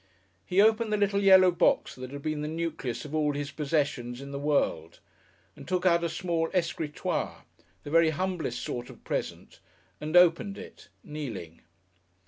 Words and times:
He 0.47 0.63
opened 0.63 0.91
the 0.91 0.97
little 0.97 1.21
yellow 1.21 1.51
box 1.51 1.93
that 1.93 2.09
had 2.09 2.23
been 2.23 2.41
the 2.41 2.47
nucleus 2.47 3.05
of 3.05 3.13
all 3.13 3.33
his 3.33 3.51
possessions 3.51 4.19
in 4.19 4.31
the 4.31 4.39
world, 4.39 4.99
and 5.55 5.67
took 5.67 5.85
out 5.85 6.03
a 6.03 6.09
small 6.09 6.49
"Escritoire," 6.55 7.45
the 7.83 7.91
very 7.91 8.09
humblest 8.09 8.63
sort 8.63 8.89
of 8.89 9.03
present, 9.03 9.59
and 9.99 10.17
opened 10.17 10.57
it 10.57 10.87
kneeling. 11.03 11.61